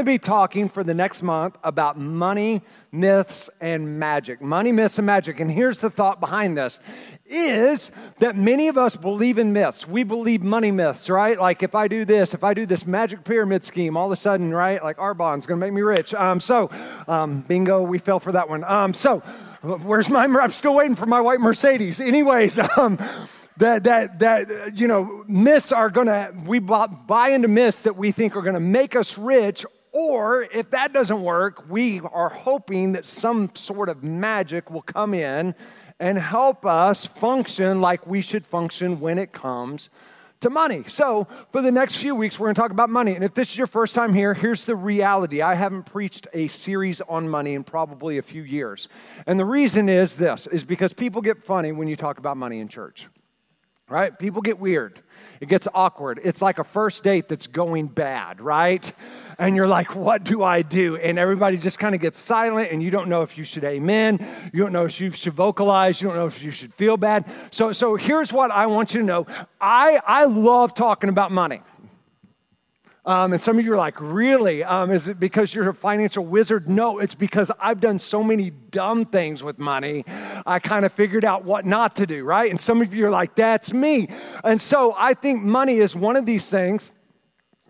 [0.00, 4.40] To be talking for the next month about money, myths, and magic.
[4.40, 5.40] Money, myths, and magic.
[5.40, 6.80] And here's the thought behind this
[7.26, 9.86] is that many of us believe in myths.
[9.86, 11.38] We believe money myths, right?
[11.38, 14.16] Like if I do this, if I do this magic pyramid scheme, all of a
[14.16, 14.82] sudden, right?
[14.82, 16.12] Like Arbonne's going to make me rich.
[16.14, 16.70] Um, so,
[17.06, 18.64] um, bingo, we fell for that one.
[18.64, 19.20] Um, so,
[19.62, 20.24] where's my?
[20.24, 22.00] I'm still waiting for my white Mercedes.
[22.00, 22.98] Anyways, um,
[23.60, 28.34] that that that you know myths are gonna we buy into myths that we think
[28.34, 33.50] are gonna make us rich or if that doesn't work we are hoping that some
[33.54, 35.54] sort of magic will come in
[35.98, 39.90] and help us function like we should function when it comes
[40.40, 40.82] to money.
[40.86, 43.14] So, for the next few weeks, we're going to talk about money.
[43.14, 46.48] And if this is your first time here, here's the reality I haven't preached a
[46.48, 48.88] series on money in probably a few years.
[49.26, 52.60] And the reason is this is because people get funny when you talk about money
[52.60, 53.08] in church
[53.90, 54.16] right?
[54.18, 54.98] People get weird.
[55.40, 56.20] It gets awkward.
[56.22, 58.90] It's like a first date that's going bad, right?
[59.38, 60.96] And you're like, what do I do?
[60.96, 64.24] And everybody just kind of gets silent, and you don't know if you should amen.
[64.52, 66.00] You don't know if you should vocalize.
[66.00, 67.26] You don't know if you should feel bad.
[67.50, 69.26] So, so here's what I want you to know
[69.60, 71.60] I, I love talking about money.
[73.06, 74.62] Um, and some of you are like, really?
[74.62, 76.68] Um, is it because you're a financial wizard?
[76.68, 80.04] No, it's because I've done so many dumb things with money.
[80.46, 82.50] I kind of figured out what not to do, right?
[82.50, 84.08] And some of you are like, that's me.
[84.44, 86.90] And so I think money is one of these things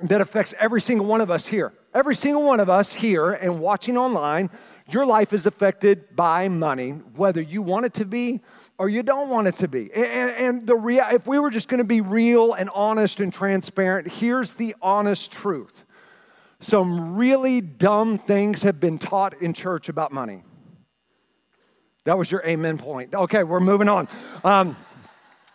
[0.02, 1.72] that affects every single one of us here.
[1.94, 4.50] Every single one of us here and watching online,
[4.92, 8.40] your life is affected by money, whether you want it to be
[8.78, 9.92] or you don't want it to be.
[9.94, 13.32] And, and the rea- if we were just going to be real and honest and
[13.32, 15.84] transparent, here's the honest truth.
[16.60, 20.42] Some really dumb things have been taught in church about money.
[22.04, 23.14] That was your amen point.
[23.14, 24.08] Okay, we're moving on.
[24.44, 24.76] Um,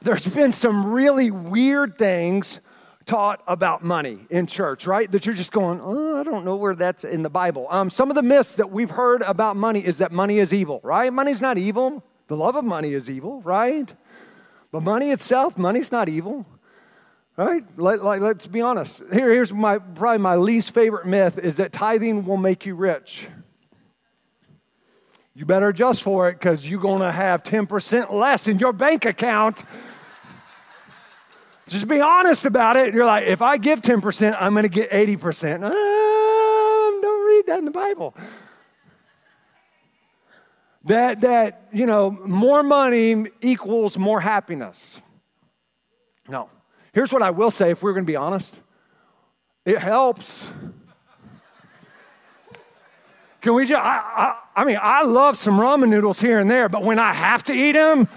[0.02, 2.60] there's been some really weird things
[3.06, 5.12] taught about money in church, right?
[5.12, 7.68] That you're just going, oh, I don't know where that's in the Bible.
[7.70, 10.80] Um, some of the myths that we've heard about money is that money is evil,
[10.84, 11.12] right?
[11.14, 12.04] Money's not evil.
[12.28, 13.94] The love of money is evil, right?
[14.72, 16.46] But money itself, money's not evil.
[17.38, 17.64] Right?
[17.76, 19.04] Let, like, let's be honest.
[19.12, 23.28] Here, here's my probably my least favorite myth is that tithing will make you rich.
[25.34, 29.66] You better adjust for it because you're gonna have 10% less in your bank account.
[31.68, 32.94] Just be honest about it.
[32.94, 35.64] You're like, if I give 10%, I'm gonna get 80%.
[35.64, 38.14] Um, don't read that in the Bible
[40.86, 45.02] that, that, you know, more money equals more happiness.
[46.28, 46.50] No.
[46.94, 48.58] Here's what I will say if we're going to be honest
[49.66, 50.52] it helps.
[53.42, 53.98] Can we just, I,
[54.56, 57.44] I, I, mean, I love some ramen noodles here and there, but when I have
[57.46, 58.08] to eat them,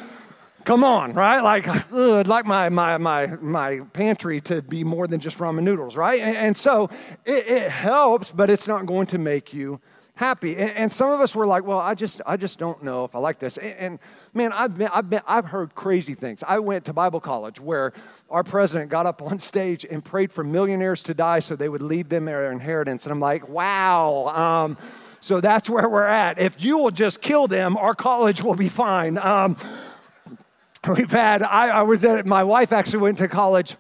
[0.69, 1.41] come on, right?
[1.41, 5.63] Like, ugh, I'd like my, my, my, my pantry to be more than just ramen
[5.63, 6.21] noodles, right?
[6.21, 6.91] And, and so
[7.25, 9.81] it, it helps, but it's not going to make you
[10.15, 10.59] happy.
[10.59, 13.15] And, and, some of us were like, well, I just, I just don't know if
[13.15, 13.57] I like this.
[13.57, 13.99] And, and
[14.35, 16.45] man, I've, been, I've, been, I've heard crazy things.
[16.47, 17.95] I went to Bible college where
[18.29, 21.83] our president got up on stage and prayed for millionaires to die so they would
[21.83, 23.07] leave them their inheritance.
[23.07, 24.27] And I'm like, wow.
[24.35, 24.77] Um,
[25.21, 26.39] so that's where we're at.
[26.39, 29.17] If you will just kill them, our college will be fine.
[29.17, 29.57] Um,
[30.89, 33.77] we've had, I, I was at, my wife actually went to college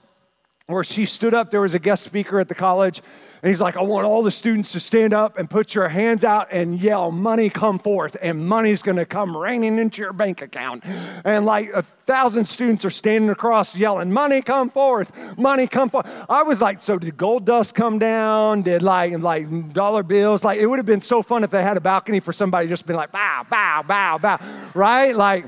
[0.69, 1.51] where she stood up.
[1.51, 3.01] There was a guest speaker at the college,
[3.43, 6.25] and he's like, I want all the students to stand up and put your hands
[6.25, 10.85] out and yell, Money come forth, and money's gonna come raining into your bank account.
[11.25, 16.07] And like a thousand students are standing across yelling, Money come forth, money come forth.
[16.29, 18.61] I was like, So did gold dust come down?
[18.63, 20.45] Did like, like dollar bills?
[20.45, 22.87] Like, it would have been so fun if they had a balcony for somebody just
[22.87, 24.39] been like, Bow, bow, bow, bow,
[24.75, 25.17] right?
[25.17, 25.47] Like,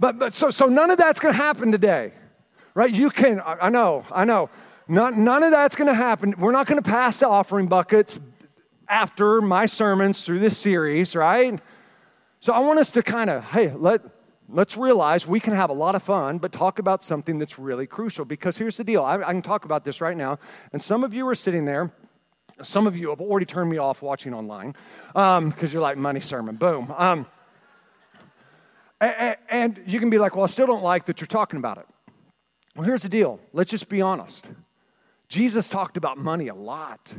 [0.00, 2.12] but, but so, so none of that's gonna happen today
[2.74, 2.94] right?
[2.94, 4.50] You can, I know, I know.
[4.88, 6.34] None, none of that's going to happen.
[6.38, 8.18] We're not going to pass the offering buckets
[8.88, 11.60] after my sermons through this series, right?
[12.40, 14.00] So I want us to kind of, hey, let,
[14.48, 17.86] let's realize we can have a lot of fun, but talk about something that's really
[17.86, 18.24] crucial.
[18.24, 20.38] Because here's the deal I, I can talk about this right now,
[20.72, 21.92] and some of you are sitting there.
[22.62, 24.74] Some of you have already turned me off watching online
[25.12, 26.92] because um, you're like, money sermon, boom.
[26.96, 27.26] Um,
[29.00, 31.86] and, you can be like, well, I still don't like that you're talking about it.
[32.76, 34.50] Well, here's the deal let's just be honest.
[35.28, 37.14] Jesus talked about money a lot.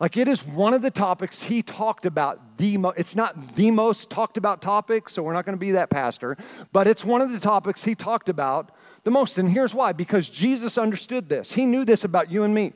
[0.00, 2.98] Like it is one of the topics he talked about the most.
[2.98, 6.36] It's not the most talked about topic, so we're not going to be that pastor,
[6.72, 8.70] but it's one of the topics he talked about
[9.02, 9.38] the most.
[9.38, 11.52] And here's why because Jesus understood this.
[11.52, 12.74] He knew this about you and me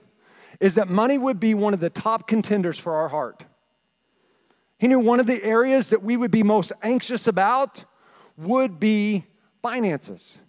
[0.61, 3.47] is that money would be one of the top contenders for our heart.
[4.83, 7.85] He knew one of the areas that we would be most anxious about
[8.37, 9.25] would be
[9.63, 10.41] finances.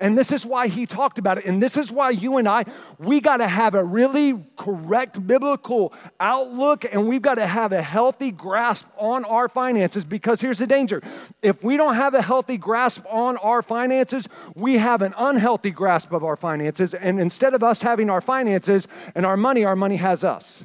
[0.00, 1.44] And this is why he talked about it.
[1.44, 2.64] And this is why you and I,
[2.98, 7.80] we got to have a really correct biblical outlook and we've got to have a
[7.80, 11.00] healthy grasp on our finances because here's the danger.
[11.40, 16.10] If we don't have a healthy grasp on our finances, we have an unhealthy grasp
[16.10, 16.94] of our finances.
[16.94, 20.64] And instead of us having our finances and our money, our money has us.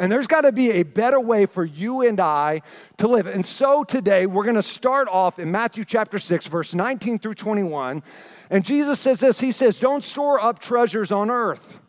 [0.00, 2.62] And there's got to be a better way for you and I
[2.96, 3.26] to live.
[3.26, 7.34] And so today we're going to start off in Matthew chapter 6, verse 19 through
[7.34, 8.02] 21.
[8.48, 11.80] And Jesus says this He says, Don't store up treasures on earth.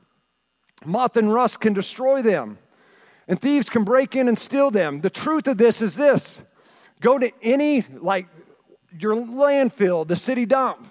[0.85, 2.57] Moth and rust can destroy them,
[3.29, 4.99] and thieves can break in and steal them.
[4.99, 6.41] The truth of this is this
[6.99, 8.27] go to any, like
[8.99, 10.85] your landfill, the city dump,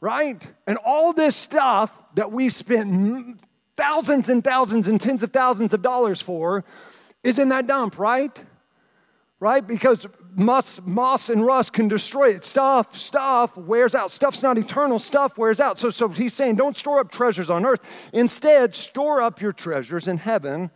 [0.00, 0.44] right?
[0.66, 3.38] And all this stuff that we spent
[3.78, 6.64] thousands and thousands and tens of thousands of dollars for
[7.22, 8.44] is in that dump, right?
[9.40, 9.64] Right?
[9.64, 12.44] Because moss, moss and rust can destroy it.
[12.44, 14.10] Stuff, stuff wears out.
[14.10, 15.78] Stuff's not eternal, stuff wears out.
[15.78, 17.80] So, so he's saying, don't store up treasures on earth.
[18.12, 20.70] Instead, store up your treasures in heaven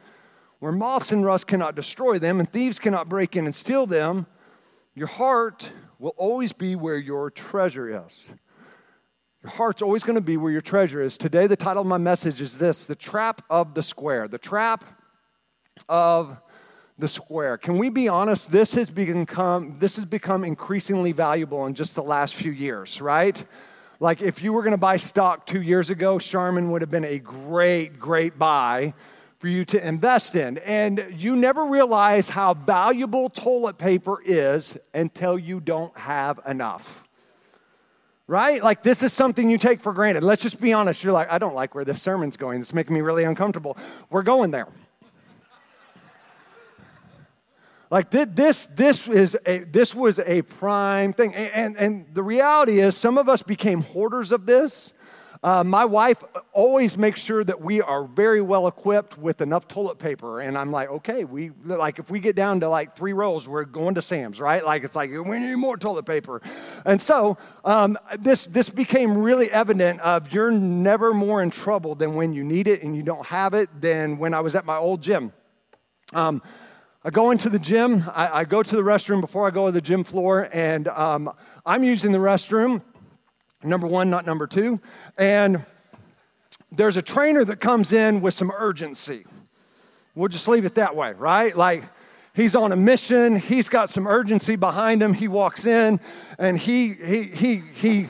[0.60, 4.26] where moths and rust cannot destroy them and thieves cannot break in and steal them.
[4.94, 8.32] Your heart will always be where your treasure is.
[9.42, 11.18] Your heart's always going to be where your treasure is.
[11.18, 14.28] Today, the title of my message is this The Trap of the Square.
[14.28, 14.84] The Trap
[15.88, 16.40] of
[16.96, 17.58] the Square.
[17.58, 18.52] Can we be honest?
[18.52, 23.44] This has become, this has become increasingly valuable in just the last few years, right?
[23.98, 27.04] Like if you were going to buy stock two years ago, Charmin would have been
[27.04, 28.94] a great, great buy
[29.40, 30.58] for you to invest in.
[30.58, 37.02] And you never realize how valuable toilet paper is until you don't have enough
[38.32, 38.62] right?
[38.62, 40.24] Like this is something you take for granted.
[40.24, 41.04] Let's just be honest.
[41.04, 42.60] You're like, I don't like where this sermon's going.
[42.60, 43.76] It's making me really uncomfortable.
[44.08, 44.68] We're going there.
[47.90, 52.96] Like this, this is a, this was a prime thing, and, and the reality is,
[52.96, 54.94] some of us became hoarders of this,
[55.44, 56.22] uh, my wife
[56.52, 60.40] always makes sure that we are very well equipped with enough toilet paper.
[60.40, 63.64] And I'm like, okay, we like if we get down to like three rolls, we're
[63.64, 64.64] going to Sam's, right?
[64.64, 66.40] Like it's like we need more toilet paper.
[66.86, 72.14] And so um, this this became really evident of you're never more in trouble than
[72.14, 74.76] when you need it and you don't have it than when I was at my
[74.76, 75.32] old gym.
[76.12, 76.40] Um,
[77.04, 78.04] I go into the gym.
[78.14, 81.32] I, I, go to the restroom before I go to the gym floor, and um,
[81.66, 82.82] I'm using the restroom
[83.64, 84.80] number one, not number two.
[85.18, 85.64] And
[86.70, 89.24] there's a trainer that comes in with some urgency.
[90.14, 91.56] We'll just leave it that way, right?
[91.56, 91.84] Like
[92.34, 95.14] he's on a mission, he's got some urgency behind him.
[95.14, 96.00] He walks in
[96.38, 98.06] and he he he he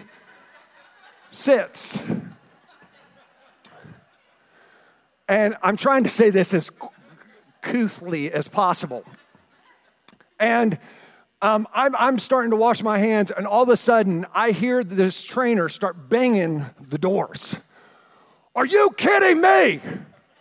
[1.31, 1.99] sits.
[5.29, 6.71] And I'm trying to say this as
[7.63, 9.05] couthly as possible.
[10.39, 10.79] And
[11.43, 14.85] um, I'm, I'm starting to wash my hands, and all of a sudden, I hear
[14.85, 17.57] this trainer start banging the doors.
[18.55, 19.81] Are you kidding me?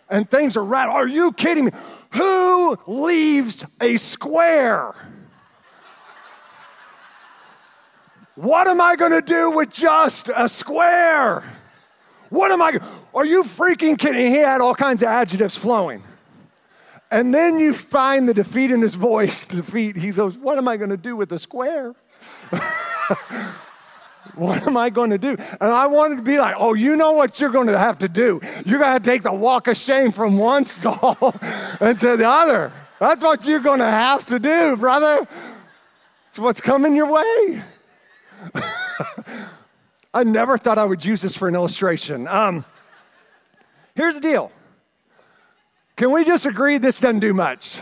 [0.08, 0.96] And things are rattling.
[0.96, 1.72] Are you kidding me?
[2.12, 4.94] Who leaves a square?
[8.36, 11.42] What am I going to do with just a square?
[12.30, 12.78] What am I?
[13.14, 14.32] Are you freaking kidding?
[14.32, 16.02] He had all kinds of adjectives flowing.
[17.12, 19.44] And then you find the defeat in his voice.
[19.52, 19.96] Defeat.
[19.96, 21.94] He goes, What am I going to do with the square?
[24.34, 25.36] what am I going to do?
[25.60, 28.08] And I wanted to be like, Oh, you know what you're going to have to
[28.08, 28.40] do?
[28.64, 31.34] You're going to take the walk of shame from one stall
[31.82, 32.72] into the other.
[32.98, 35.28] That's what you're going to have to do, brother.
[36.28, 37.62] It's what's coming your way.
[40.14, 42.26] I never thought I would use this for an illustration.
[42.26, 42.64] Um,
[43.94, 44.50] here's the deal
[45.96, 47.78] can we just agree this doesn't do much?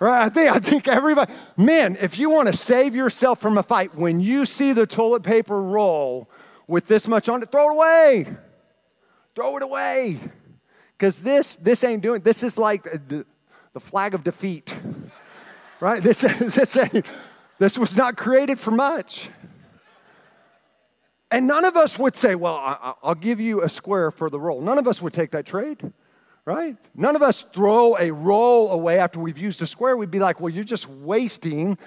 [0.00, 0.24] Right?
[0.24, 3.94] I think, I think everybody, man, if you want to save yourself from a fight,
[3.94, 6.30] when you see the toilet paper roll
[6.66, 8.36] with this much on it, throw it away.
[9.34, 10.18] Throw it away.
[10.96, 13.26] Because this, this ain't doing, this is like the,
[13.74, 14.80] the flag of defeat.
[15.80, 16.02] Right?
[16.02, 16.76] This, this,
[17.58, 19.28] this was not created for much.
[21.30, 24.40] And none of us would say, Well, I, will give you a square for the
[24.40, 24.60] roll.
[24.60, 25.92] None of us would take that trade
[26.44, 26.76] right?
[26.94, 29.96] None of us throw a roll away after we've used a square.
[29.96, 31.78] We'd be like, well, you're just wasting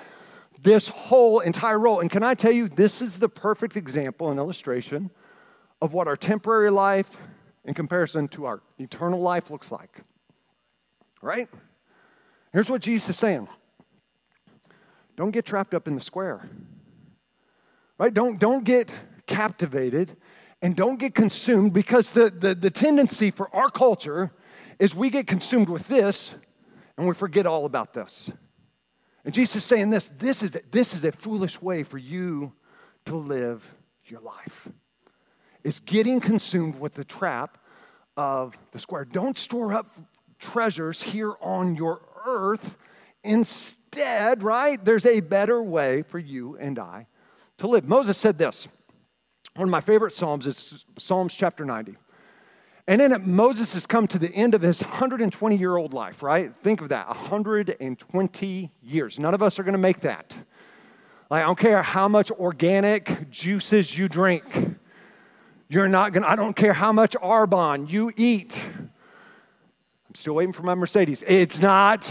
[0.61, 1.99] this whole entire roll.
[1.99, 5.11] And can I tell you, this is the perfect example and illustration
[5.81, 7.17] of what our temporary life
[7.65, 10.01] in comparison to our eternal life looks like.
[11.21, 11.49] right?
[12.51, 13.47] Here's what Jesus is saying
[15.15, 16.49] don't get trapped up in the square,
[17.97, 18.13] right?
[18.13, 18.91] Don't, don't get
[19.27, 20.15] captivated
[20.61, 24.31] and don't get consumed because the, the, the tendency for our culture
[24.79, 26.35] is we get consumed with this
[26.97, 28.31] and we forget all about this.
[29.25, 32.53] And Jesus is saying this this is, this is a foolish way for you
[33.05, 33.75] to live
[34.05, 34.67] your life.
[35.63, 37.57] It's getting consumed with the trap
[38.17, 39.05] of the square.
[39.05, 39.97] Don't store up
[40.39, 42.77] treasures here on your earth.
[43.23, 47.07] Instead, right, there's a better way for you and I
[47.57, 47.87] to live.
[47.87, 48.67] Moses said this.
[49.55, 51.95] One of my favorite Psalms is Psalms chapter 90.
[52.87, 56.53] And then Moses has come to the end of his 120 year old life, right?
[56.53, 59.19] Think of that 120 years.
[59.19, 60.35] None of us are going to make that.
[61.29, 64.43] Like, I don't care how much organic juices you drink.
[65.69, 68.63] You're not going to, I don't care how much Arbonne you eat.
[68.77, 71.23] I'm still waiting for my Mercedes.
[71.25, 72.07] It's not,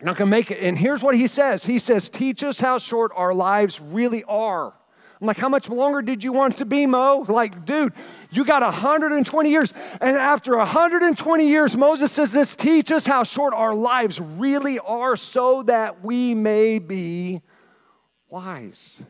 [0.00, 0.58] not going to make it.
[0.60, 4.74] And here's what he says He says, Teach us how short our lives really are.
[5.22, 7.24] I'm like, how much longer did you want to be, Mo?
[7.28, 7.92] Like, dude,
[8.32, 9.72] you got 120 years.
[10.00, 15.16] And after 120 years, Moses says this teach us how short our lives really are
[15.16, 17.40] so that we may be
[18.30, 19.04] wise.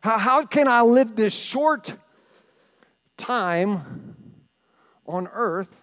[0.00, 1.94] How, how can I live this short
[3.18, 4.16] time
[5.04, 5.82] on earth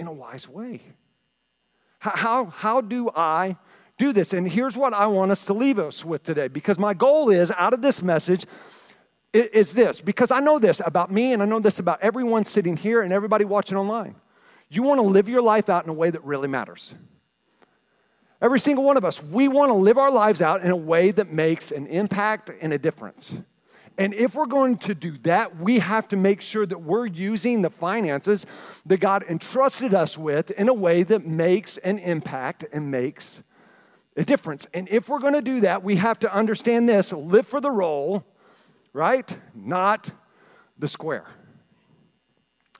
[0.00, 0.80] in a wise way?
[2.00, 3.56] How, how, how do I
[3.98, 4.32] do this.
[4.32, 7.50] And here's what I want us to leave us with today because my goal is
[7.52, 8.46] out of this message
[9.32, 12.76] is this because I know this about me and I know this about everyone sitting
[12.76, 14.16] here and everybody watching online.
[14.68, 16.94] You want to live your life out in a way that really matters.
[18.40, 21.10] Every single one of us, we want to live our lives out in a way
[21.10, 23.40] that makes an impact and a difference.
[23.98, 27.62] And if we're going to do that, we have to make sure that we're using
[27.62, 28.44] the finances
[28.84, 33.42] that God entrusted us with in a way that makes an impact and makes
[34.16, 34.66] a difference.
[34.72, 37.70] And if we're going to do that, we have to understand this live for the
[37.70, 38.24] roll,
[38.92, 39.38] right?
[39.54, 40.10] Not
[40.78, 41.26] the square.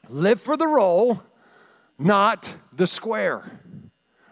[0.08, 1.22] Live for the roll,
[1.98, 3.60] not the square,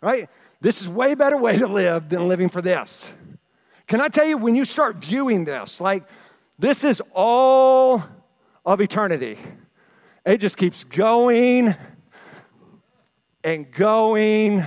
[0.03, 0.29] right?
[0.61, 3.13] This is way better way to live than living for this.
[3.87, 6.05] Can I tell you, when you start viewing this, like
[6.59, 8.03] this is all
[8.65, 9.37] of eternity,
[10.25, 11.75] it just keeps going
[13.43, 14.65] and going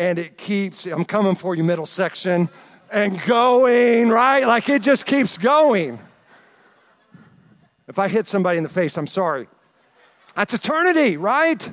[0.00, 2.48] and it keeps, I'm coming for you, middle section,
[2.90, 4.46] and going, right?
[4.46, 5.98] Like it just keeps going.
[7.86, 9.46] If I hit somebody in the face, I'm sorry.
[10.34, 11.70] That's eternity, right?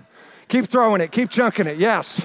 [0.49, 2.21] Keep throwing it, keep chunking it, yes.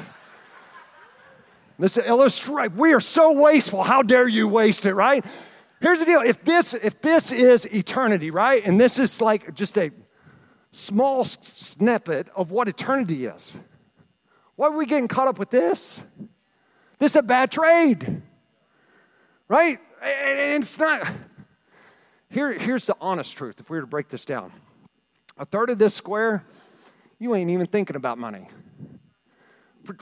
[1.79, 3.85] This illustrate we are so wasteful.
[3.85, 5.25] How dare you waste it, right?
[5.81, 6.21] Here's the deal.
[6.21, 8.65] If this if this is eternity, right?
[8.67, 9.93] And this is like just a
[10.73, 13.57] small snippet of what eternity is.
[14.57, 16.05] Why are we getting caught up with this?
[16.99, 18.23] This is a bad trade,
[19.49, 19.79] right?
[20.03, 21.09] And it's not.
[22.29, 24.53] Here, here's the honest truth if we were to break this down
[25.39, 26.45] a third of this square,
[27.19, 28.47] you ain't even thinking about money.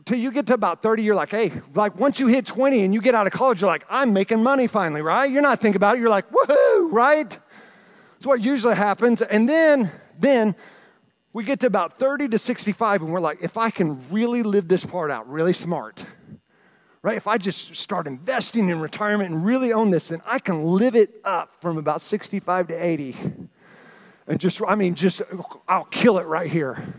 [0.04, 2.92] Till you get to about 30, you're like, hey, like once you hit 20 and
[2.92, 5.30] you get out of college, you're like, I'm making money finally, right?
[5.30, 6.00] You're not thinking about it.
[6.00, 7.30] You're like, woohoo, right?
[7.30, 9.22] That's what usually happens.
[9.22, 10.54] And then, then
[11.32, 14.68] we get to about 30 to 65 and we're like, if I can really live
[14.68, 16.04] this part out really smart,
[17.02, 17.16] right?
[17.16, 20.96] If I just start investing in retirement and really own this, then I can live
[20.96, 23.16] it up from about 65 to 80.
[24.26, 25.22] And just, I mean, just,
[25.68, 26.94] I'll kill it right here.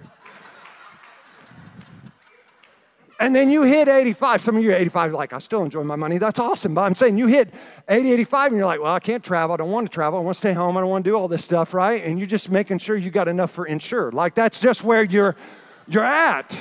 [3.22, 4.42] And then you hit 85.
[4.42, 6.18] Some of you are 85, like, I still enjoy my money.
[6.18, 6.74] That's awesome.
[6.74, 7.54] But I'm saying you hit
[7.88, 9.54] 80, 85, and you're like, well, I can't travel.
[9.54, 10.20] I don't want to travel.
[10.20, 10.76] I want to stay home.
[10.76, 12.04] I don't want to do all this stuff, right?
[12.04, 14.16] And you're just making sure you got enough for insured.
[14.16, 15.36] Like, that's just where you're,
[15.88, 16.60] you're at.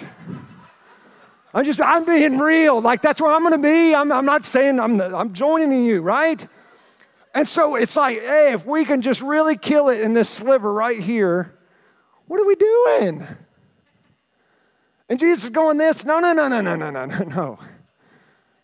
[1.55, 2.79] I'm just, I'm being real.
[2.83, 3.95] Like, that's where I'm going to be.
[3.95, 6.47] I'm, I'm not saying I'm, I'm joining you, right?
[7.35, 10.71] And so it's like, hey, if we can just really kill it in this sliver
[10.71, 11.59] right here,
[12.27, 13.27] what are we doing?
[15.11, 17.59] And Jesus is going this, no, no, no, no, no, no, no, no, no.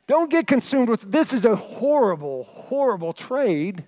[0.07, 3.85] Don't get consumed with this is a horrible, horrible trade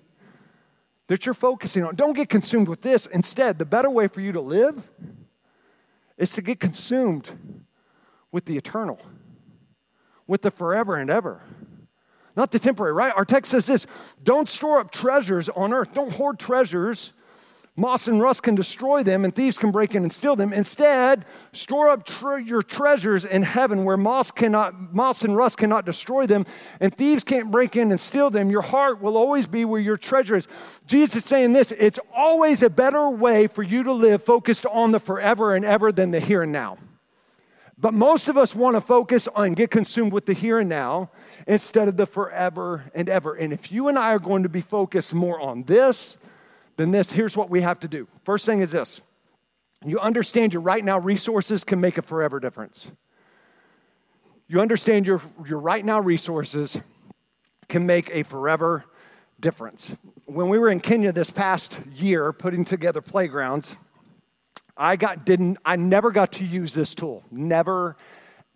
[1.07, 1.95] that you're focusing on.
[1.95, 3.07] Don't get consumed with this.
[3.07, 4.91] Instead, the better way for you to live
[6.17, 7.31] is to get consumed
[8.33, 9.01] with the eternal,
[10.27, 11.43] with the forever and ever.
[12.37, 13.13] Not the temporary, right?
[13.17, 13.87] Our text says this
[14.25, 17.13] don't store up treasures on earth, don't hoard treasures
[17.79, 20.53] Moss and rust can destroy them, and thieves can break in and steal them.
[20.53, 25.87] Instead, store up tre- your treasures in heaven, where moss cannot, moss and rust cannot
[25.87, 26.45] destroy them,
[26.81, 28.51] and thieves can't break in and steal them.
[28.51, 30.49] Your heart will always be where your treasure is.
[30.89, 34.91] Jesus is saying this: it's always a better way for you to live focused on
[34.91, 36.79] the forever and ever than the here and now.
[37.81, 41.13] But most of us want to focus on get consumed with the here and now
[41.47, 43.35] instead of the forever and ever.
[43.35, 46.17] And if you and I are going to be focused more on this
[46.79, 48.09] then this, here's what we have to do.
[48.25, 49.03] First thing is this
[49.85, 52.91] you understand your right now resources can make a forever difference.
[54.49, 56.81] You understand your, your right now resources
[57.69, 58.87] can make a forever
[59.39, 59.95] difference.
[60.25, 63.77] When we were in Kenya this past year putting together playgrounds,
[64.77, 67.25] I got didn't I never got to use this tool.
[67.31, 67.97] Never,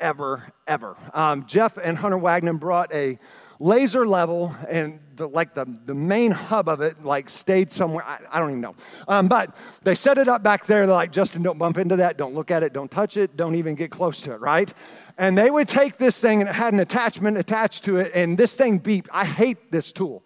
[0.03, 0.97] ever, ever.
[1.15, 3.19] Um, Jeff and Hunter Wagner brought a
[3.59, 8.05] laser level and the, like the, the main hub of it like stayed somewhere.
[8.05, 8.75] I, I don't even know.
[9.07, 10.85] Um, but they set it up back there.
[10.85, 12.19] They're like justin don't bump into that.
[12.19, 12.73] Don't look at it.
[12.73, 13.37] Don't touch it.
[13.37, 14.73] Don't even get close to it right?
[15.17, 18.37] And they would take this thing and it had an attachment attached to it and
[18.37, 19.09] this thing beeped.
[19.13, 20.25] I hate this tool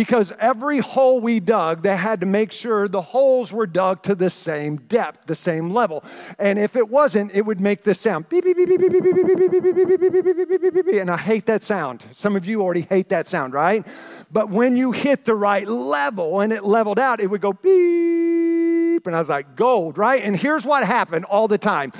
[0.00, 4.14] because every hole we dug, they had to make sure the holes were dug to
[4.14, 6.02] the same depth, the same level.
[6.38, 8.26] And if it wasn't, it would make this sound.
[8.30, 10.72] Beep, beep, beep, beep, beep, beep, beep, beep, beep, beep, beep, beep, beep, beep, beep,
[10.72, 12.06] beep, beep, And I hate that sound.
[12.16, 13.86] Some of you already hate that sound, right?
[14.32, 19.06] But when you hit the right level and it leveled out, it would go beep.
[19.06, 20.22] And I was like, gold, right?
[20.22, 21.92] And here's what happened all the time.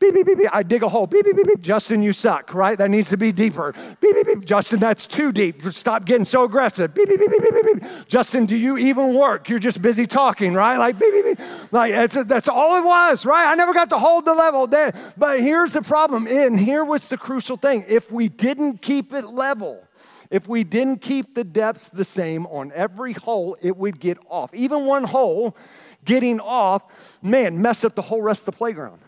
[0.00, 0.50] Beep, beep, beep, beep.
[0.52, 1.08] I dig a hole.
[1.08, 1.60] Beep, beep, beep, beep.
[1.60, 2.78] Justin, you suck, right?
[2.78, 3.74] That needs to be deeper.
[4.00, 4.44] Beep, beep, beep.
[4.44, 5.60] Justin, that's too deep.
[5.72, 6.94] Stop getting so aggressive.
[6.94, 8.06] Beep, beep, beep, beep, beep, beep.
[8.06, 9.48] Justin, do you even work?
[9.48, 10.76] You're just busy talking, right?
[10.76, 11.72] Like, beep, beep, beep.
[11.72, 13.50] Like, that's, that's all it was, right?
[13.50, 14.92] I never got to hold the level there.
[15.16, 16.28] But here's the problem.
[16.28, 17.84] And here was the crucial thing.
[17.88, 19.82] If we didn't keep it level,
[20.30, 24.54] if we didn't keep the depths the same on every hole, it would get off.
[24.54, 25.56] Even one hole
[26.04, 29.00] getting off, man, messed up the whole rest of the playground.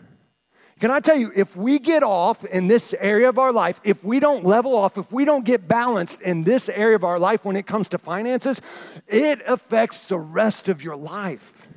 [0.81, 4.03] Can I tell you, if we get off in this area of our life, if
[4.03, 7.45] we don't level off, if we don't get balanced in this area of our life
[7.45, 8.59] when it comes to finances,
[9.07, 11.67] it affects the rest of your life.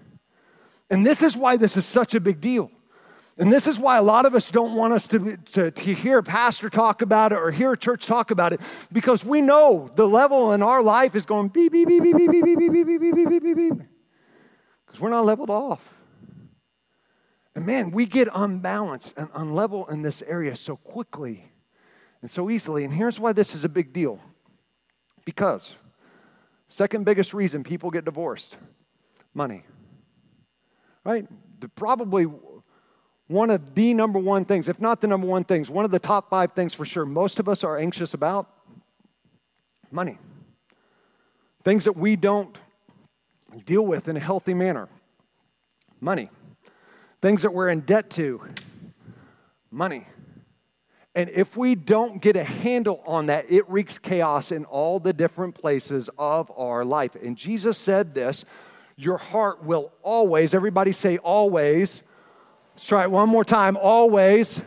[0.88, 2.70] And this is why this is such a big deal.
[3.36, 6.18] And this is why a lot of us don't want us to, to, to, hear
[6.18, 9.86] a pastor talk about it or hear a church talk about it because we know
[9.96, 12.86] the level in our life is going beep, beep, beep, beep, beep, beep, beep, beep,
[12.86, 13.74] beep, beep, beep, beep, beep.
[14.86, 15.94] Because we're not leveled off.
[17.54, 21.44] And man, we get unbalanced and unlevel in this area so quickly
[22.20, 22.84] and so easily.
[22.84, 24.18] And here's why this is a big deal.
[25.24, 25.76] Because,
[26.66, 28.56] second biggest reason people get divorced
[29.34, 29.62] money.
[31.04, 31.26] Right?
[31.60, 32.26] The, probably
[33.28, 35.98] one of the number one things, if not the number one things, one of the
[35.98, 38.50] top five things for sure, most of us are anxious about
[39.90, 40.18] money.
[41.62, 42.58] Things that we don't
[43.64, 44.88] deal with in a healthy manner.
[46.00, 46.28] Money
[47.24, 48.38] things that we're in debt to,
[49.70, 50.06] money.
[51.14, 55.14] And if we don't get a handle on that, it wreaks chaos in all the
[55.14, 57.14] different places of our life.
[57.14, 58.44] And Jesus said this
[58.96, 62.02] your heart will always, everybody say always.
[62.74, 64.60] Let's try it one more time always.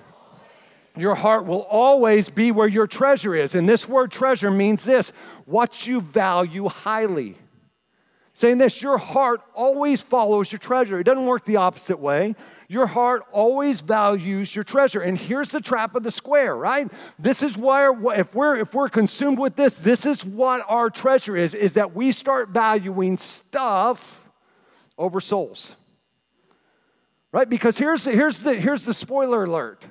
[0.96, 3.54] Your heart will always be where your treasure is.
[3.54, 5.12] And this word treasure means this
[5.46, 7.36] what you value highly
[8.38, 11.00] saying this your heart always follows your treasure.
[11.00, 12.36] It doesn't work the opposite way.
[12.68, 15.02] Your heart always values your treasure.
[15.02, 16.88] And here's the trap of the square, right?
[17.18, 21.36] This is why if we're if we're consumed with this, this is what our treasure
[21.36, 24.30] is is that we start valuing stuff
[25.00, 25.76] over souls.
[27.32, 27.50] Right?
[27.50, 29.84] Because here's here's the here's the spoiler alert.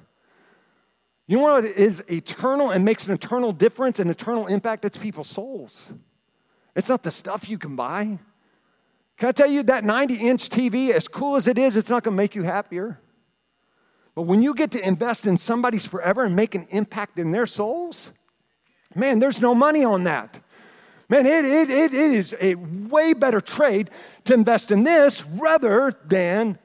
[1.27, 4.85] You know what is eternal and makes an eternal difference and eternal impact?
[4.85, 5.93] It's people's souls.
[6.77, 8.21] It's not the stuff you can buy.
[9.17, 12.03] Can I tell you that 90 inch TV, as cool as it is, it's not
[12.03, 13.01] gonna make you happier.
[14.15, 17.47] But when you get to invest in somebody's forever and make an impact in their
[17.47, 18.13] souls,
[18.95, 20.41] man, there's no money on that.
[21.09, 23.91] Man, it, it, it, is a way better trade
[24.25, 26.59] to invest in this rather than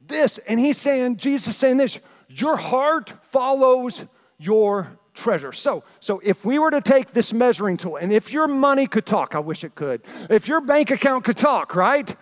[0.00, 0.38] this.
[0.38, 4.06] And he's saying, Jesus saying this your heart follows
[4.38, 5.52] your treasure.
[5.52, 9.06] So, so if we were to take this measuring tool, and if your money could
[9.06, 10.02] talk, I wish it could.
[10.28, 12.14] If your bank account could talk, right?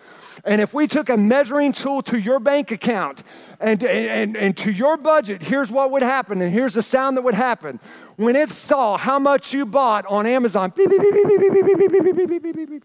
[0.45, 3.23] And if we took a measuring tool to your bank account
[3.59, 7.23] and, and, and to your budget, here's what would happen, and here's the sound that
[7.23, 7.79] would happen.
[8.15, 11.65] When it saw how much you bought on Amazon, beep, beep, beep, beep, beep, beep,
[11.65, 12.83] beep, beep, beep, beep, beep, beep, beep.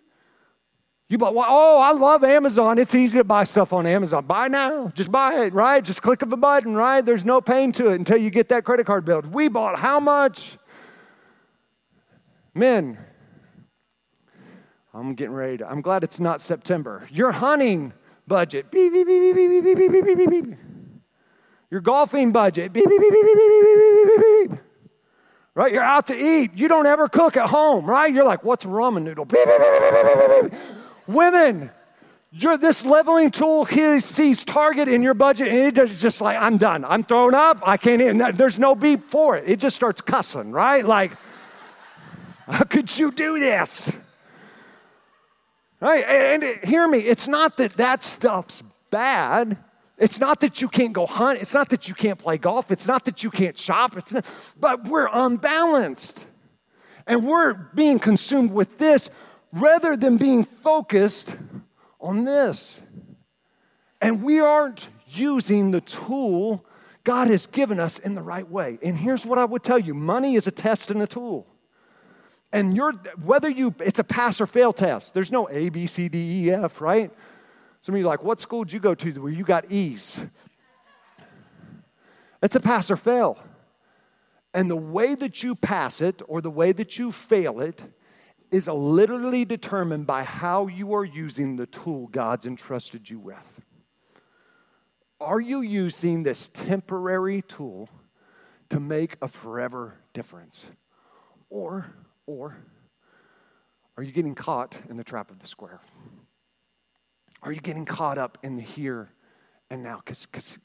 [1.10, 2.76] You bought, well, oh, I love Amazon.
[2.76, 4.26] It's easy to buy stuff on Amazon.
[4.26, 4.88] Buy now.
[4.88, 5.82] Just buy it, right?
[5.82, 7.00] Just click of a button, right?
[7.00, 9.22] There's no pain to it until you get that credit card bill.
[9.22, 10.58] We bought how much?
[12.54, 12.98] Men,
[14.92, 17.08] I'm getting ready to, I'm glad it's not September.
[17.10, 17.94] You're hunting
[18.26, 18.70] budget.
[18.70, 20.58] Beep, beep, beep, beep, beep, beep, beep, beep, beep, beep.
[21.70, 22.70] Your golfing budget.
[22.72, 24.60] Beep, beep, beep, beep, beep, beep, beep, beep, beep.
[25.54, 25.72] Right?
[25.72, 26.50] You're out to eat.
[26.54, 28.12] You don't ever cook at home, right?
[28.12, 29.24] You're like, what's ramen noodle?
[29.24, 30.60] Beep, beep, beep, beep, beep, beep, beep.
[31.08, 31.70] Women,
[32.30, 36.58] you're, this leveling tool he sees target in your budget, and it's just like, I'm
[36.58, 36.84] done.
[36.84, 37.66] I'm thrown up.
[37.66, 38.36] I can't eat.
[38.36, 39.44] There's no beep for it.
[39.48, 40.84] It just starts cussing, right?
[40.84, 41.12] Like,
[42.46, 43.90] how could you do this?
[45.80, 46.04] Right?
[46.04, 49.56] And hear me, it's not that that stuff's bad.
[49.96, 51.40] It's not that you can't go hunt.
[51.40, 52.70] It's not that you can't play golf.
[52.70, 53.96] It's not that you can't shop.
[53.96, 54.26] It's not,
[54.60, 56.26] but we're unbalanced.
[57.06, 59.08] And we're being consumed with this
[59.52, 61.36] rather than being focused
[62.00, 62.82] on this.
[64.00, 66.64] And we aren't using the tool
[67.04, 68.78] God has given us in the right way.
[68.82, 71.46] And here's what I would tell you money is a test and a tool.
[72.52, 75.14] And you're, whether you, it's a pass or fail test.
[75.14, 77.10] There's no A, B, C, D, E, F, right?
[77.80, 80.24] Some of you like, what school did you go to where you got E's?
[82.42, 83.38] It's a pass or fail.
[84.54, 87.82] And the way that you pass it or the way that you fail it
[88.50, 93.60] is literally determined by how you are using the tool God's entrusted you with.
[95.20, 97.88] Are you using this temporary tool
[98.70, 100.70] to make a forever difference?
[101.50, 101.86] Or,
[102.26, 102.56] or
[103.96, 105.80] are you getting caught in the trap of the square?
[107.42, 109.10] Are you getting caught up in the here
[109.70, 110.00] and now?
[110.04, 110.58] Because,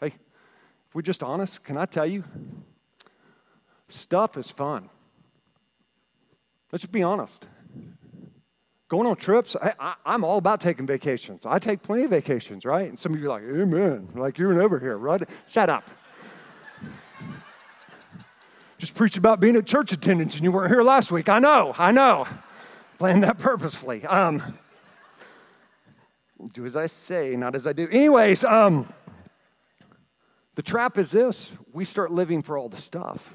[0.00, 2.24] hey, if we're just honest, can I tell you?
[3.88, 4.90] Stuff is fun.
[6.72, 7.46] Let's just be honest.
[8.88, 11.44] Going on trips, I, am all about taking vacations.
[11.44, 12.88] I take plenty of vacations, right?
[12.88, 14.08] And some of you are like, Amen.
[14.14, 15.22] Like you were never here, right?
[15.48, 15.90] Shut up.
[18.78, 21.28] Just preach about being at church attendance and you weren't here last week.
[21.28, 22.26] I know, I know.
[22.98, 24.04] Planned that purposefully.
[24.04, 24.58] Um,
[26.52, 27.88] do as I say, not as I do.
[27.90, 28.92] Anyways, um,
[30.54, 33.34] the trap is this we start living for all the stuff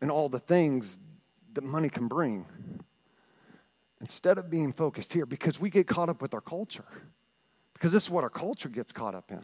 [0.00, 0.98] and all the things
[1.54, 2.46] that money can bring
[4.00, 6.84] instead of being focused here because we get caught up with our culture.
[7.74, 9.42] Because this is what our culture gets caught up in.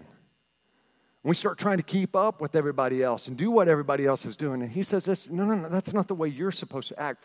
[1.22, 4.36] We start trying to keep up with everybody else and do what everybody else is
[4.36, 4.62] doing.
[4.62, 7.24] And he says this no, no, no, that's not the way you're supposed to act.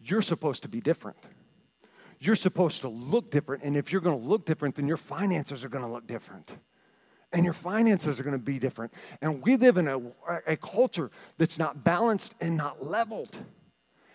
[0.00, 1.18] You're supposed to be different.
[2.18, 3.62] You're supposed to look different.
[3.64, 6.56] And if you're going to look different, then your finances are going to look different.
[7.32, 8.92] And your finances are going to be different.
[9.20, 10.00] And we live in a,
[10.46, 13.36] a culture that's not balanced and not leveled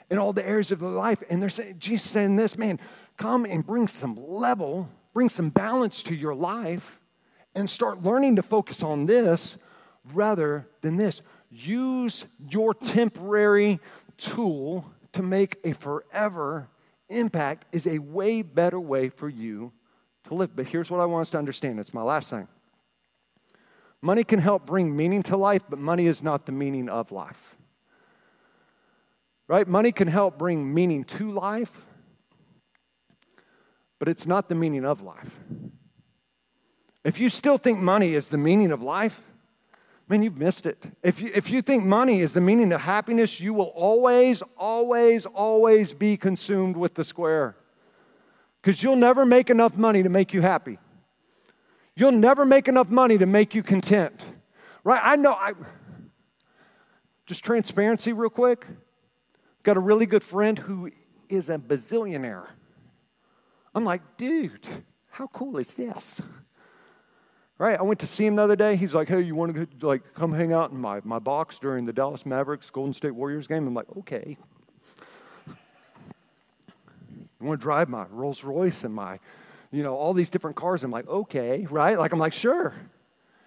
[0.09, 1.21] in all the areas of their life.
[1.29, 2.79] And they're saying, Jesus saying this, man,
[3.17, 7.01] come and bring some level, bring some balance to your life,
[7.55, 9.57] and start learning to focus on this
[10.13, 11.21] rather than this.
[11.49, 13.79] Use your temporary
[14.17, 16.69] tool to make a forever
[17.09, 19.71] impact is a way better way for you
[20.25, 20.55] to live.
[20.55, 22.47] But here's what I want us to understand it's my last thing.
[24.01, 27.55] Money can help bring meaning to life, but money is not the meaning of life
[29.47, 29.67] right?
[29.67, 31.85] Money can help bring meaning to life,
[33.99, 35.37] but it's not the meaning of life.
[37.03, 39.21] If you still think money is the meaning of life,
[40.09, 40.91] man, you've missed it.
[41.03, 45.25] If you, if you think money is the meaning of happiness, you will always, always,
[45.25, 47.55] always be consumed with the square.
[48.61, 50.79] Because you'll never make enough money to make you happy.
[51.95, 54.23] You'll never make enough money to make you content.
[54.83, 55.01] Right?
[55.03, 55.33] I know.
[55.33, 55.53] I,
[57.25, 58.65] just transparency, real quick.
[59.67, 60.91] Got a really good friend who
[61.27, 62.47] is a bazillionaire.
[63.75, 64.65] I'm like, dude,
[65.09, 66.21] how cool is this?
[67.57, 67.77] Right?
[67.77, 68.77] I went to see him the other day.
[68.77, 71.85] He's like, hey, you want to like come hang out in my, my box during
[71.85, 73.67] the Dallas Mavericks Golden State Warriors game?
[73.67, 74.37] I'm like, okay.
[75.49, 75.53] I
[77.41, 79.19] want to drive my Rolls Royce and my,
[79.69, 80.85] you know, all these different cars.
[80.85, 81.99] I'm like, okay, right?
[81.99, 82.73] Like I'm like, sure.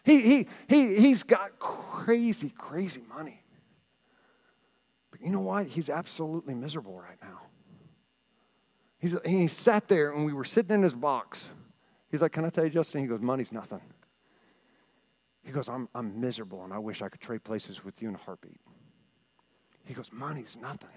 [0.04, 3.39] He he he he's got crazy, crazy money
[5.22, 5.66] you know what?
[5.66, 7.40] He's absolutely miserable right now.
[8.98, 11.50] He's, he sat there and we were sitting in his box.
[12.11, 13.02] He's like, Can I tell you, Justin?
[13.02, 13.80] He goes, Money's nothing.
[15.42, 18.14] He goes, I'm, I'm miserable and I wish I could trade places with you in
[18.14, 18.61] a heartbeat.
[19.85, 20.90] He goes, Money's nothing.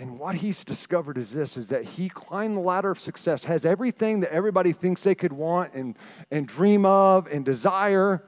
[0.00, 3.64] And what he's discovered is this is that he climbed the ladder of success, has
[3.64, 5.96] everything that everybody thinks they could want and,
[6.30, 8.24] and dream of and desire,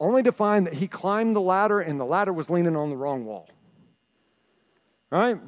[0.00, 2.96] only to find that he climbed the ladder and the ladder was leaning on the
[2.96, 3.48] wrong wall
[5.12, 5.38] right?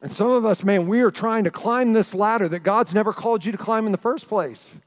[0.00, 3.12] And some of us, man, we are trying to climb this ladder that God's never
[3.12, 4.78] called you to climb in the first place.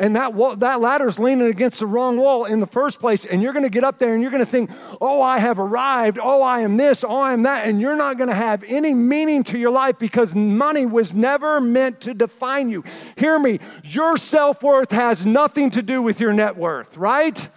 [0.00, 3.42] and that, wall, that ladder's leaning against the wrong wall in the first place, and
[3.42, 6.60] you're gonna get up there and you're gonna think, oh, I have arrived, oh, I
[6.60, 9.70] am this, oh, I am that, and you're not gonna have any meaning to your
[9.70, 12.84] life because money was never meant to define you.
[13.16, 17.48] Hear me, your self worth has nothing to do with your net worth, right?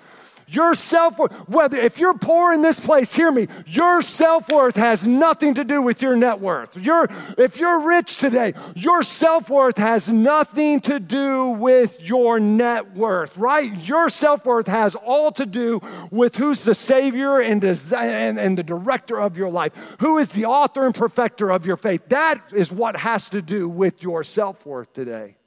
[0.52, 4.76] Your self worth, whether if you're poor in this place, hear me, your self worth
[4.76, 6.76] has nothing to do with your net worth.
[6.76, 12.96] Your, if you're rich today, your self worth has nothing to do with your net
[12.98, 13.72] worth, right?
[13.88, 15.80] Your self worth has all to do
[16.12, 20.44] with who's the Savior and, and, and the director of your life, who is the
[20.44, 22.10] author and perfecter of your faith.
[22.10, 25.38] That is what has to do with your self worth today.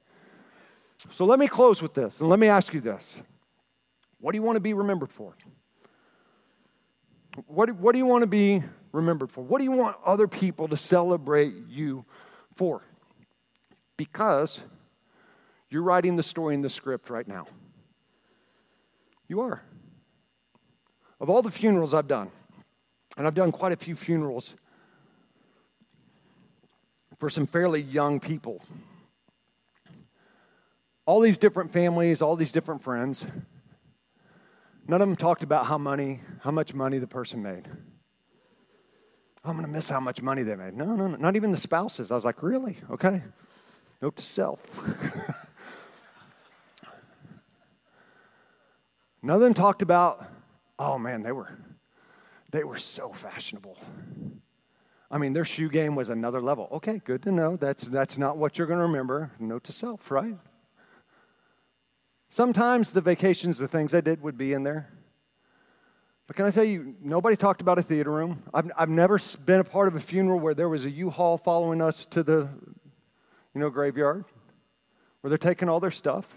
[1.10, 3.20] So let me close with this and let me ask you this.
[4.24, 5.36] What do you want to be remembered for?
[7.46, 9.44] What, what do you want to be remembered for?
[9.44, 12.06] What do you want other people to celebrate you
[12.54, 12.80] for?
[13.98, 14.62] Because
[15.68, 17.44] you're writing the story in the script right now.
[19.28, 19.62] You are.
[21.20, 22.30] Of all the funerals I've done,
[23.18, 24.54] and I've done quite a few funerals
[27.18, 28.62] for some fairly young people,
[31.04, 33.26] all these different families, all these different friends.
[34.86, 37.68] None of them talked about how money, how much money the person made.
[39.44, 40.74] Oh, I'm going to miss how much money they made.
[40.74, 42.10] No, no, no, not even the spouses.
[42.10, 42.78] I was like, really?
[42.90, 43.22] Okay.
[44.02, 44.82] Note to self.
[49.22, 50.22] None of them talked about,
[50.78, 51.58] oh man, they were,
[52.50, 53.78] they were so fashionable.
[55.10, 56.68] I mean, their shoe game was another level.
[56.72, 57.56] Okay, good to know.
[57.56, 59.30] That's, that's not what you're going to remember.
[59.38, 60.36] Note to self, right?
[62.34, 64.90] Sometimes the vacations, the things I did would be in there.
[66.26, 68.42] But can I tell you, nobody talked about a theater room.
[68.52, 71.80] I've, I've never been a part of a funeral where there was a U-Haul following
[71.80, 72.48] us to the,
[73.54, 74.24] you know, graveyard,
[75.20, 76.34] where they're taking all their stuff.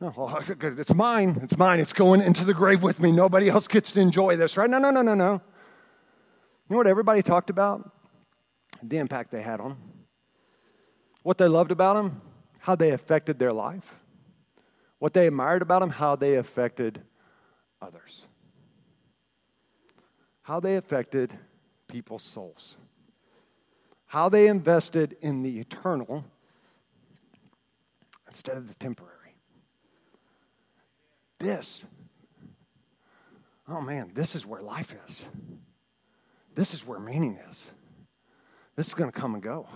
[0.00, 1.38] No, oh, it's mine.
[1.44, 1.78] It's mine.
[1.78, 3.12] It's going into the grave with me.
[3.12, 4.68] Nobody else gets to enjoy this, right?
[4.68, 5.34] No, no, no, no, no.
[5.34, 5.40] You
[6.70, 7.88] know what everybody talked about?
[8.82, 9.78] The impact they had on them.
[11.22, 12.20] What they loved about them,
[12.58, 13.94] how they affected their life.
[15.02, 17.02] What they admired about them, how they affected
[17.80, 18.28] others.
[20.42, 21.36] How they affected
[21.88, 22.76] people's souls.
[24.06, 26.24] How they invested in the eternal
[28.28, 29.34] instead of the temporary.
[31.40, 31.84] This,
[33.66, 35.28] oh man, this is where life is.
[36.54, 37.72] This is where meaning is.
[38.76, 39.66] This is going to come and go.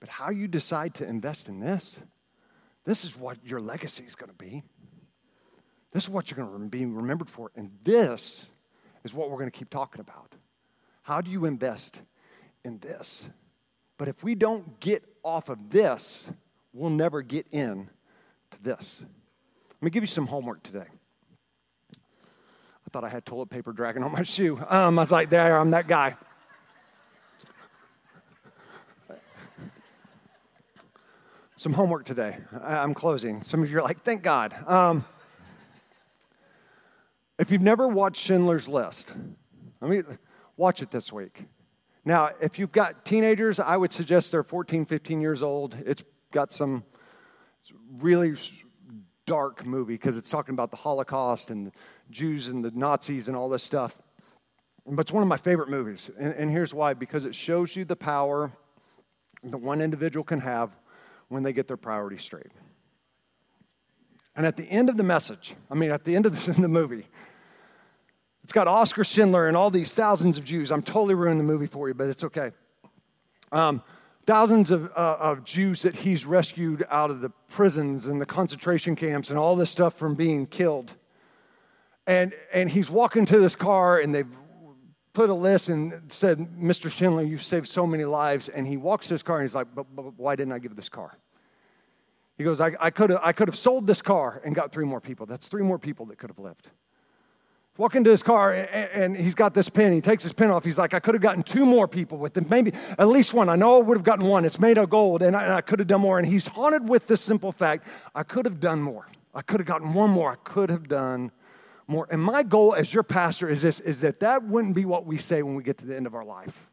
[0.00, 2.02] But how you decide to invest in this
[2.84, 4.62] this is what your legacy is going to be.
[5.92, 7.50] This is what you're going to be remembered for.
[7.54, 8.50] And this
[9.04, 10.34] is what we're going to keep talking about.
[11.02, 12.02] How do you invest
[12.64, 13.28] in this?
[13.98, 16.30] But if we don't get off of this,
[16.72, 17.88] we'll never get in
[18.50, 19.04] to this.
[19.70, 20.86] Let me give you some homework today.
[21.94, 24.58] I thought I had toilet paper dragging on my shoe.
[24.68, 26.16] Um, I was like, there, I'm that guy.
[31.62, 32.38] Some homework today.
[32.60, 33.40] I'm closing.
[33.44, 34.52] Some of you are like, thank God.
[34.66, 35.04] Um,
[37.38, 39.14] if you've never watched Schindler's List,
[39.80, 40.02] let me
[40.56, 41.44] watch it this week.
[42.04, 45.76] Now, if you've got teenagers, I would suggest they're 14, 15 years old.
[45.86, 46.82] It's got some
[47.92, 48.34] really
[49.24, 51.70] dark movie because it's talking about the Holocaust and
[52.10, 54.00] Jews and the Nazis and all this stuff.
[54.84, 56.10] But it's one of my favorite movies.
[56.18, 58.50] And, and here's why because it shows you the power
[59.44, 60.76] that one individual can have
[61.32, 62.52] when they get their priorities straight.
[64.34, 66.68] And at the end of the message, I mean, at the end of the, the
[66.68, 67.06] movie,
[68.42, 70.70] it's got Oskar Schindler and all these thousands of Jews.
[70.70, 72.52] I'm totally ruining the movie for you, but it's okay.
[73.52, 73.82] Um,
[74.26, 78.96] thousands of, uh, of Jews that he's rescued out of the prisons and the concentration
[78.96, 80.94] camps and all this stuff from being killed.
[82.06, 84.26] And, and he's walking to this car, and they've
[85.12, 86.90] put a list and said, Mr.
[86.90, 88.48] Schindler, you've saved so many lives.
[88.48, 90.76] And he walks to his car and he's like, but, but why didn't I give
[90.76, 91.18] this car?
[92.38, 95.26] He goes, I, I could have sold this car and got three more people.
[95.26, 96.70] That's three more people that could have lived.
[97.78, 99.92] Walk into his car and, he's got this pen.
[99.92, 100.64] He takes his pen off.
[100.64, 102.50] He's like, I could have gotten two more people with it.
[102.50, 103.48] Maybe at least one.
[103.48, 104.44] I know I would have gotten one.
[104.44, 106.18] It's made of gold and I, and I could have done more.
[106.18, 109.06] And he's haunted with this simple fact I could have done more.
[109.34, 110.32] I could have gotten one more.
[110.32, 111.32] I could have done
[111.86, 112.06] more.
[112.10, 115.18] And my goal as your pastor is this is that that wouldn't be what we
[115.18, 116.68] say when we get to the end of our life.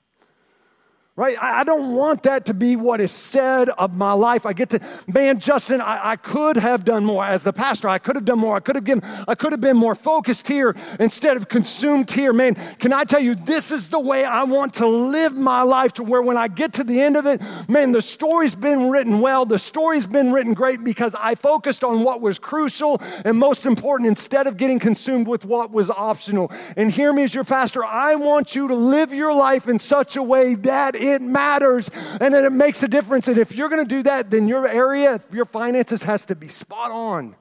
[1.20, 1.36] Right?
[1.42, 4.46] I, I don't want that to be what is said of my life.
[4.46, 7.90] I get to, man, Justin, I, I could have done more as the pastor.
[7.90, 8.56] I could have done more.
[8.56, 12.32] I could have given, I could have been more focused here instead of consumed here.
[12.32, 15.92] Man, can I tell you, this is the way I want to live my life
[15.96, 19.20] to where when I get to the end of it, man, the story's been written
[19.20, 19.46] well.
[19.46, 24.08] The story's been written great because I focused on what was crucial and most important
[24.08, 26.50] instead of getting consumed with what was optional.
[26.78, 30.16] And hear me as your pastor, I want you to live your life in such
[30.16, 31.90] a way that it matters
[32.22, 33.28] and that it makes a difference.
[33.28, 36.48] And if you're going to do that, then your area, your finances has to be
[36.48, 37.36] spot on.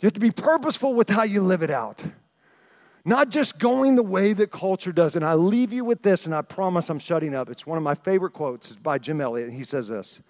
[0.00, 2.04] You have to be purposeful with how you live it out.
[3.04, 5.14] Not just going the way that culture does.
[5.16, 7.48] And I leave you with this, and I promise I'm shutting up.
[7.48, 9.52] It's one of my favorite quotes it's by Jim Elliot.
[9.52, 10.20] He says this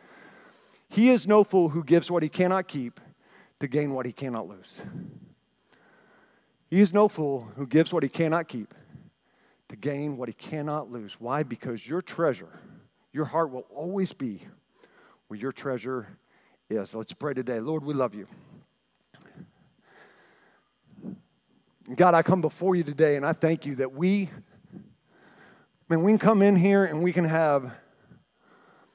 [0.89, 3.01] He is no fool who gives what he cannot keep
[3.61, 4.83] to gain what he cannot lose.
[6.69, 8.75] He is no fool who gives what he cannot keep
[9.69, 11.21] to gain what he cannot lose.
[11.21, 11.43] Why?
[11.43, 12.61] Because your treasure,
[13.13, 14.47] your heart will always be
[15.29, 16.19] where your treasure
[16.71, 16.95] is.
[16.95, 17.61] Let's pray today.
[17.61, 18.27] Lord, we love you.
[21.95, 24.29] God, I come before you today and I thank you that we,
[25.89, 27.73] man, we can come in here and we can have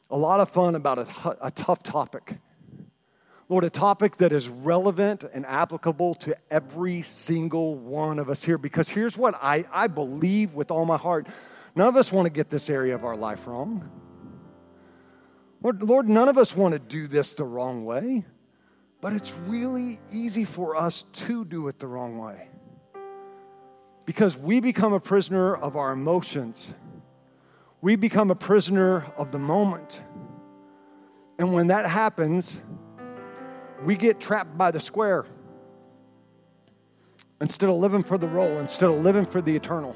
[0.10, 2.38] a lot of fun about a, a tough topic.
[3.52, 8.58] Lord, a topic that is relevant and applicable to every single one of us here.
[8.58, 11.28] Because here's what I, I believe with all my heart
[11.76, 13.92] none of us want to get this area of our life wrong.
[15.62, 18.24] Lord, Lord, none of us want to do this the wrong way,
[19.02, 22.48] but it's really easy for us to do it the wrong way.
[24.06, 26.74] Because we become a prisoner of our emotions,
[27.82, 30.02] we become a prisoner of the moment.
[31.38, 32.62] And when that happens,
[33.84, 35.26] we get trapped by the square
[37.42, 39.96] instead of living for the roll, instead of living for the eternal.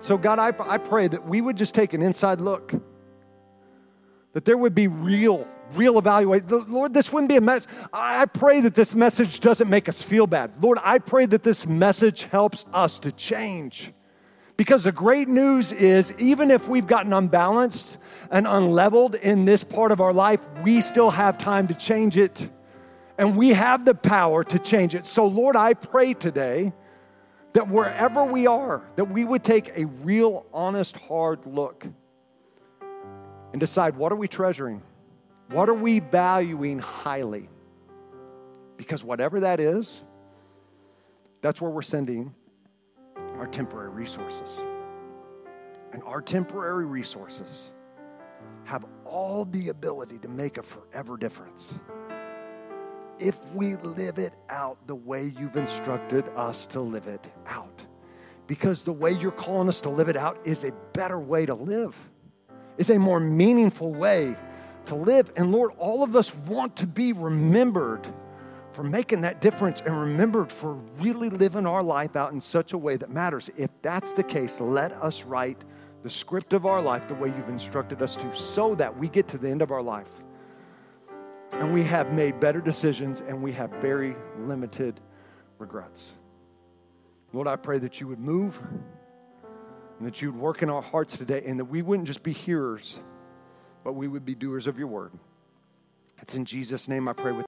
[0.00, 2.72] So, God, I, I pray that we would just take an inside look,
[4.32, 6.46] that there would be real, real evaluation.
[6.68, 7.66] Lord, this wouldn't be a mess.
[7.92, 10.62] I pray that this message doesn't make us feel bad.
[10.62, 13.92] Lord, I pray that this message helps us to change.
[14.58, 17.96] Because the great news is, even if we've gotten unbalanced
[18.28, 22.50] and unleveled in this part of our life, we still have time to change it.
[23.16, 25.06] And we have the power to change it.
[25.06, 26.72] So, Lord, I pray today
[27.52, 31.86] that wherever we are, that we would take a real, honest, hard look
[33.52, 34.82] and decide what are we treasuring?
[35.50, 37.48] What are we valuing highly?
[38.76, 40.04] Because whatever that is,
[41.42, 42.34] that's where we're sending
[43.38, 44.62] our temporary resources.
[45.92, 47.70] And our temporary resources
[48.64, 51.78] have all the ability to make a forever difference
[53.18, 57.86] if we live it out the way you've instructed us to live it out.
[58.46, 61.54] Because the way you're calling us to live it out is a better way to
[61.54, 61.96] live,
[62.76, 64.36] is a more meaningful way
[64.86, 65.32] to live.
[65.36, 68.06] And Lord, all of us want to be remembered
[68.78, 72.78] for making that difference and remembered for really living our life out in such a
[72.78, 73.50] way that matters.
[73.56, 75.64] If that's the case, let us write
[76.04, 79.26] the script of our life the way you've instructed us to so that we get
[79.26, 80.22] to the end of our life
[81.50, 85.00] and we have made better decisions and we have very limited
[85.58, 86.20] regrets.
[87.32, 88.62] Lord, I pray that you would move
[89.98, 92.32] and that you would work in our hearts today and that we wouldn't just be
[92.32, 93.00] hearers,
[93.82, 95.10] but we would be doers of your word.
[96.22, 97.47] It's in Jesus' name I pray with.